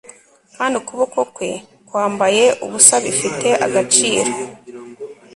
[0.55, 1.49] kandi ukuboko kwe
[1.87, 4.31] kwambaye ubusa bifite agaciro